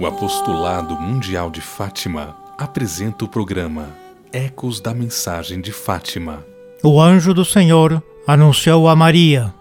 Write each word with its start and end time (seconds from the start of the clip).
O 0.00 0.06
Apostolado 0.06 0.94
Mundial 0.94 1.50
de 1.50 1.60
Fátima 1.60 2.36
apresenta 2.56 3.24
o 3.24 3.28
programa 3.28 3.88
Ecos 4.32 4.80
da 4.80 4.94
Mensagem 4.94 5.60
de 5.60 5.72
Fátima. 5.72 6.44
O 6.84 7.00
anjo 7.00 7.34
do 7.34 7.44
Senhor 7.44 8.00
anunciou 8.24 8.88
a 8.88 8.94
Maria, 8.94 9.52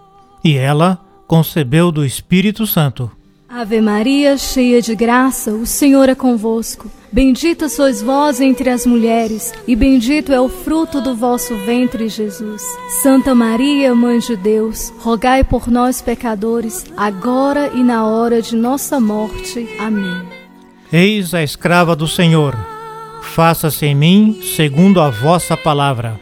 e 0.44 0.56
ela 0.56 1.00
concebeu 1.26 1.92
do 1.92 2.06
Espírito 2.06 2.68
Santo. 2.68 3.12
Ave 3.50 3.80
Maria, 3.80 4.38
cheia 4.38 4.82
de 4.82 4.94
graça, 4.94 5.52
o 5.52 5.66
Senhor 5.66 6.10
é 6.10 6.16
convosco. 6.16 6.92
Bendita 7.10 7.70
sois 7.70 8.02
vós 8.02 8.42
entre 8.42 8.70
as 8.70 8.86
mulheres, 8.86 9.54
e 9.66 9.74
bendito 9.74 10.34
é 10.34 10.42
o 10.42 10.50
fruto 10.50 11.00
do 11.00 11.16
vosso 11.16 11.56
ventre, 11.56 12.10
Jesus. 12.10 12.62
Santa 13.02 13.34
Maria, 13.34 13.96
Mãe 13.96 14.20
de 14.20 14.36
Deus, 14.36 14.92
rogai 15.00 15.46
por 15.46 15.70
nós, 15.70 16.02
pecadores, 16.02 16.86
agora 16.98 17.72
e 17.74 17.82
na 17.82 18.06
hora 18.06 18.42
de 18.42 18.54
nossa 18.54 19.00
morte. 19.00 19.66
Amém. 19.80 20.22
Eis 20.92 21.34
a 21.34 21.42
escrava 21.42 21.96
do 21.96 22.08
Senhor. 22.08 22.54
Faça-se 23.22 23.86
em 23.86 23.96
mim 23.96 24.42
segundo 24.58 25.00
a 25.00 25.10
vossa 25.10 25.56
palavra. 25.56 26.20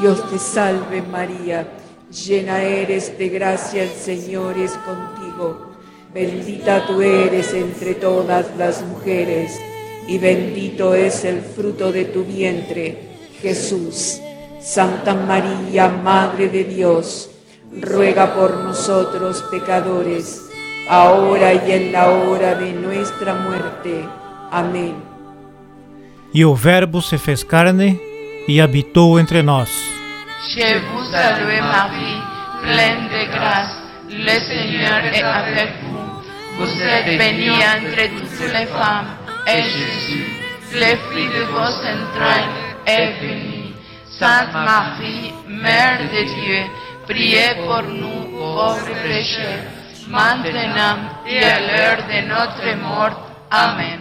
Dios 0.00 0.18
te 0.30 0.38
salve, 0.38 1.02
María, 1.02 1.68
llena 2.10 2.58
eres 2.58 3.08
de 3.18 3.28
gracia, 3.28 3.82
el 3.82 3.90
Señor 3.90 4.56
es 4.56 4.72
contigo. 4.78 5.67
Bendita 6.12 6.86
tú 6.86 7.02
eres 7.02 7.52
entre 7.52 7.94
todas 7.94 8.46
las 8.56 8.82
mujeres, 8.82 9.60
y 10.06 10.18
bendito 10.18 10.94
es 10.94 11.24
el 11.24 11.42
fruto 11.42 11.92
de 11.92 12.06
tu 12.06 12.24
vientre, 12.24 12.98
Jesús. 13.42 14.20
Santa 14.60 15.14
María, 15.14 15.88
Madre 15.88 16.48
de 16.48 16.64
Dios, 16.64 17.30
ruega 17.80 18.34
por 18.34 18.56
nosotros 18.56 19.44
pecadores, 19.50 20.42
ahora 20.88 21.54
y 21.54 21.72
en 21.72 21.92
la 21.92 22.10
hora 22.10 22.54
de 22.54 22.72
nuestra 22.72 23.34
muerte. 23.34 24.04
Amén. 24.50 24.94
E 26.34 26.44
o 26.44 26.54
Verbo 26.54 27.00
se 27.00 27.18
fez 27.18 27.44
carne 27.44 27.98
e 28.48 28.60
habitou 28.60 29.18
entre 29.18 29.42
nós. 29.42 29.70
Je 30.54 30.78
vous 30.78 31.04
salue 31.10 31.60
Marie, 31.60 32.22
pleine 32.62 33.08
de 33.08 33.26
grâce, 33.32 33.74
le 34.08 34.38
Seigneur 34.40 35.04
est 35.04 35.22
avec 35.22 35.70
vous. 35.82 35.97
Vous 36.58 36.82
êtes 36.82 37.18
bénie 37.18 37.50
entre 37.50 38.02
toutes 38.18 38.52
les 38.52 38.66
femmes, 38.66 39.06
et 39.46 39.62
Jésus, 39.62 40.26
le 40.74 40.96
fruit 41.06 41.28
de 41.28 41.44
vos 41.52 41.72
entrailles, 41.94 42.50
est 42.84 43.20
béni. 43.20 43.74
Sainte 44.18 44.52
Marie, 44.52 45.32
Mère 45.46 46.00
de 46.00 46.24
Dieu, 46.24 46.62
priez 47.06 47.54
pour 47.64 47.84
nous 47.84 48.36
pauvres 48.36 48.92
pécheurs, 49.04 49.62
maintenant 50.08 50.98
et 51.28 51.44
à 51.44 51.60
l'heure 51.60 52.02
de 52.08 52.26
notre 52.26 52.76
mort. 52.82 53.14
Amen. 53.50 54.00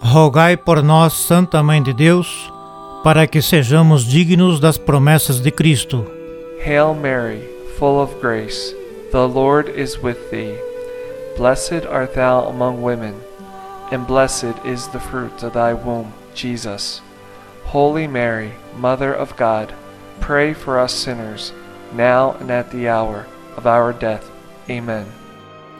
Rogai 0.00 0.56
por 0.56 0.82
nós, 0.82 1.12
Santa 1.12 1.62
Mãe 1.62 1.82
de 1.82 1.92
Deus, 1.92 2.50
para 3.04 3.26
que 3.26 3.42
sejamos 3.42 4.06
dignos 4.06 4.58
das 4.58 4.78
promessas 4.78 5.40
de 5.40 5.50
Cristo. 5.50 6.06
Hail 6.64 6.94
Mary, 6.94 7.42
full 7.78 8.00
of 8.00 8.14
grace, 8.22 8.74
the 9.12 9.28
Lord 9.28 9.68
is 9.76 9.98
with 10.02 10.30
thee. 10.30 10.56
Blessed 11.36 11.84
art 11.84 12.14
thou 12.14 12.48
among 12.48 12.80
women, 12.80 13.14
and 13.92 14.06
blessed 14.06 14.54
is 14.64 14.88
the 14.88 14.98
fruit 14.98 15.42
of 15.42 15.52
thy 15.52 15.74
womb, 15.74 16.12
Jesus. 16.34 17.02
Holy 17.66 18.06
Mary, 18.06 18.52
Mother 18.78 19.12
of 19.12 19.36
God, 19.36 19.74
pray 20.18 20.54
for 20.54 20.78
us 20.78 20.94
sinners, 20.94 21.52
now 21.94 22.36
and 22.40 22.50
at 22.50 22.70
the 22.70 22.88
hour 22.88 23.26
of 23.56 23.66
our 23.66 23.92
death. 23.92 24.24
Amen. 24.70 25.04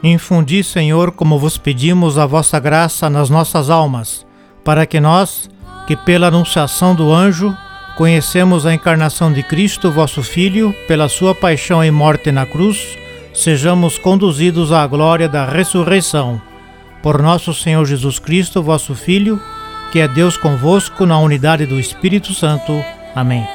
Infundi, 0.03 0.63
Senhor, 0.63 1.11
como 1.11 1.39
vos 1.39 1.57
pedimos, 1.57 2.19
a 2.19 2.27
vossa 2.27 2.59
graça 2.59 3.09
nas 3.09 3.31
nossas 3.31 3.69
almas, 3.71 4.27
para 4.63 4.85
que 4.85 4.99
nós, 4.99 5.49
que 5.87 5.95
pela 5.95 6.27
anunciação 6.27 6.93
do 6.93 7.11
anjo, 7.11 7.55
conhecemos 7.97 8.67
a 8.67 8.75
encarnação 8.75 9.33
de 9.33 9.41
Cristo, 9.41 9.91
vosso 9.91 10.21
Filho, 10.21 10.71
pela 10.87 11.09
sua 11.09 11.33
paixão 11.33 11.83
e 11.83 11.89
morte 11.89 12.31
na 12.31 12.45
cruz, 12.45 12.95
sejamos 13.37 13.99
conduzidos 13.99 14.71
à 14.71 14.85
glória 14.87 15.29
da 15.29 15.45
ressurreição. 15.45 16.41
Por 17.03 17.21
nosso 17.21 17.53
Senhor 17.53 17.85
Jesus 17.85 18.17
Cristo, 18.17 18.63
vosso 18.63 18.95
Filho, 18.95 19.39
que 19.91 19.99
é 19.99 20.07
Deus 20.07 20.35
convosco 20.35 21.05
na 21.05 21.19
unidade 21.19 21.67
do 21.67 21.79
Espírito 21.79 22.33
Santo. 22.33 22.83
Amém. 23.15 23.47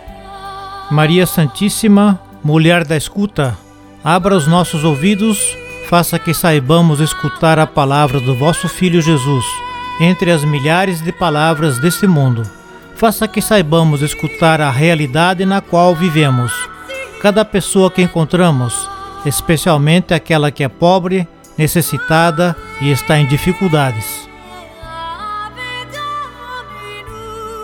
Maria 0.88 1.26
Santíssima, 1.26 2.20
mulher 2.44 2.84
da 2.84 2.96
escuta, 2.96 3.58
abra 4.04 4.36
os 4.36 4.46
nossos 4.46 4.84
ouvidos, 4.84 5.56
faça 5.88 6.16
que 6.16 6.32
saibamos 6.32 7.00
escutar 7.00 7.58
a 7.58 7.66
palavra 7.66 8.20
do 8.20 8.36
vosso 8.36 8.68
Filho 8.68 9.02
Jesus 9.02 9.44
entre 10.00 10.30
as 10.30 10.44
milhares 10.44 11.02
de 11.02 11.10
palavras 11.10 11.78
deste 11.78 12.06
mundo. 12.06 12.48
Faça 12.94 13.26
que 13.26 13.42
saibamos 13.42 14.00
escutar 14.00 14.60
a 14.60 14.70
realidade 14.70 15.44
na 15.44 15.60
qual 15.60 15.92
vivemos. 15.92 16.52
Cada 17.20 17.44
pessoa 17.44 17.90
que 17.90 18.02
encontramos, 18.02 18.81
especialmente 19.24 20.12
aquela 20.14 20.50
que 20.50 20.64
é 20.64 20.68
pobre, 20.68 21.26
necessitada 21.56 22.56
e 22.80 22.90
está 22.90 23.18
em 23.18 23.26
dificuldades. 23.26 24.28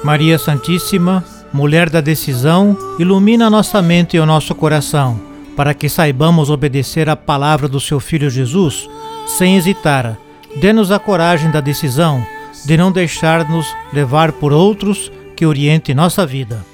Maria 0.05 0.39
Santíssima, 0.39 1.25
mulher 1.53 1.91
da 1.91 2.01
decisão, 2.01 2.77
ilumina 2.99 3.51
nossa 3.51 3.83
mente 3.83 4.17
e 4.17 4.21
o 4.21 4.27
nosso 4.27 4.55
coração, 4.55 5.21
para 5.57 5.75
que 5.75 5.89
saibamos 5.89 6.51
obedecer 6.51 7.09
à 7.09 7.17
palavra 7.17 7.69
do 7.69 7.81
seu 7.81 7.99
Filho 7.99 8.31
Jesus 8.31 8.89
sem 9.27 9.57
hesitar. 9.57 10.17
Dê-nos 10.57 10.91
a 10.91 10.99
coragem 10.99 11.51
da 11.51 11.61
decisão 11.61 12.25
de 12.65 12.77
não 12.77 12.91
deixar-nos 12.91 13.67
levar 13.93 14.33
por 14.33 14.53
outros 14.53 15.11
que 15.37 15.45
oriente 15.45 15.95
nossa 15.95 16.25
vida. 16.25 16.65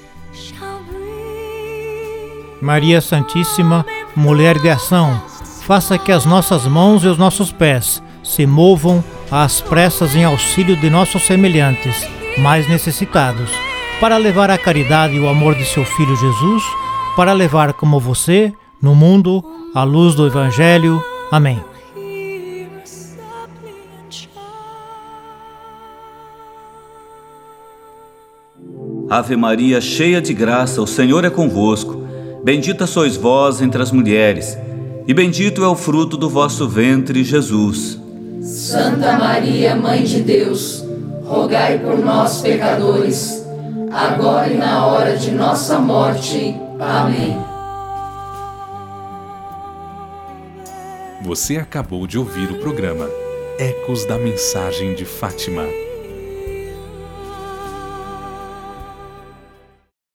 Maria 2.61 3.01
Santíssima, 3.01 3.85
mulher 4.15 4.59
de 4.59 4.69
ação, 4.69 5.21
faça 5.61 5.97
que 5.97 6.11
as 6.11 6.25
nossas 6.25 6.65
mãos 6.65 7.03
e 7.03 7.07
os 7.07 7.17
nossos 7.17 7.51
pés 7.51 8.01
se 8.23 8.45
movam 8.45 9.03
às 9.29 9.61
pressas 9.61 10.15
em 10.15 10.23
auxílio 10.23 10.75
de 10.75 10.89
nossos 10.89 11.23
semelhantes, 11.23 12.07
mais 12.37 12.67
necessitados, 12.67 13.51
para 13.99 14.17
levar 14.17 14.49
a 14.49 14.57
caridade 14.57 15.15
e 15.15 15.19
o 15.19 15.27
amor 15.27 15.55
de 15.55 15.65
seu 15.65 15.85
Filho 15.85 16.15
Jesus, 16.15 16.63
para 17.15 17.33
levar 17.33 17.73
como 17.73 17.99
você, 17.99 18.53
no 18.81 18.95
mundo, 18.95 19.43
a 19.73 19.83
luz 19.83 20.15
do 20.15 20.25
Evangelho. 20.25 21.03
Amém. 21.31 21.61
Ave 29.09 29.35
Maria, 29.35 29.79
cheia 29.79 30.19
de 30.19 30.33
graça, 30.33 30.81
o 30.81 30.87
Senhor 30.87 31.23
é 31.23 31.29
convosco. 31.29 32.04
Bendita 32.45 32.85
sois 32.85 33.17
vós 33.17 33.59
entre 33.59 33.81
as 33.81 33.91
mulheres, 33.91 34.55
e 35.07 35.15
bendito 35.15 35.63
é 35.63 35.67
o 35.67 35.75
fruto 35.75 36.15
do 36.15 36.29
vosso 36.29 36.69
ventre, 36.69 37.23
Jesus. 37.23 37.99
Santa 38.39 39.17
Maria, 39.17 39.75
Mãe 39.75 40.03
de 40.03 40.21
Deus, 40.21 40.85
rogai 41.23 41.79
por 41.79 41.97
nós, 41.97 42.41
pecadores, 42.41 43.43
agora 43.91 44.53
e 44.53 44.57
na 44.57 44.85
hora 44.85 45.17
de 45.17 45.31
nossa 45.31 45.79
morte. 45.79 46.55
Amém. 46.79 47.35
Você 51.23 51.57
acabou 51.57 52.05
de 52.05 52.19
ouvir 52.19 52.51
o 52.51 52.59
programa 52.59 53.09
Ecos 53.57 54.05
da 54.05 54.19
Mensagem 54.19 54.93
de 54.93 55.03
Fátima 55.03 55.63